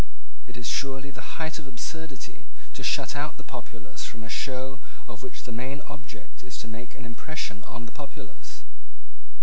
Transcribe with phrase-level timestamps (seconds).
[0.47, 4.79] It is surely the height of absurdity to shut out the populace from a show
[5.07, 8.63] of which the main object is to make an impression on the populace.